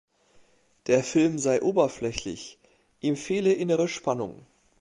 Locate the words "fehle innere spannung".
3.15-4.47